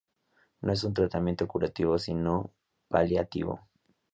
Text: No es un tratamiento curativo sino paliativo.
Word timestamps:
No 0.63 0.73
es 0.73 0.83
un 0.83 0.95
tratamiento 0.95 1.47
curativo 1.47 1.99
sino 1.99 2.49
paliativo. 2.87 3.67